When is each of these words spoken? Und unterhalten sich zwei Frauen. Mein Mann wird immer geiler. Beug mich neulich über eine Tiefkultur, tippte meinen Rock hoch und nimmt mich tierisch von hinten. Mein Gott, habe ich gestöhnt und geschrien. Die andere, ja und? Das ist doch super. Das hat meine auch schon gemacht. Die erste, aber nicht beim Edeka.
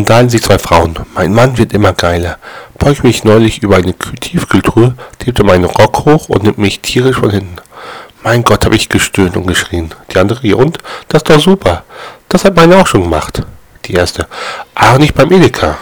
Und 0.00 0.04
unterhalten 0.04 0.30
sich 0.30 0.42
zwei 0.42 0.58
Frauen. 0.58 0.94
Mein 1.14 1.34
Mann 1.34 1.58
wird 1.58 1.74
immer 1.74 1.92
geiler. 1.92 2.38
Beug 2.78 3.04
mich 3.04 3.22
neulich 3.24 3.62
über 3.62 3.76
eine 3.76 3.92
Tiefkultur, 3.92 4.94
tippte 5.18 5.44
meinen 5.44 5.66
Rock 5.66 6.06
hoch 6.06 6.30
und 6.30 6.42
nimmt 6.42 6.56
mich 6.56 6.80
tierisch 6.80 7.18
von 7.18 7.28
hinten. 7.28 7.56
Mein 8.22 8.42
Gott, 8.42 8.64
habe 8.64 8.76
ich 8.76 8.88
gestöhnt 8.88 9.36
und 9.36 9.46
geschrien. 9.46 9.94
Die 10.10 10.18
andere, 10.18 10.46
ja 10.46 10.56
und? 10.56 10.78
Das 11.08 11.18
ist 11.18 11.28
doch 11.28 11.38
super. 11.38 11.84
Das 12.30 12.46
hat 12.46 12.56
meine 12.56 12.78
auch 12.78 12.86
schon 12.86 13.02
gemacht. 13.02 13.42
Die 13.84 13.92
erste, 13.92 14.26
aber 14.74 14.98
nicht 14.98 15.12
beim 15.12 15.30
Edeka. 15.30 15.76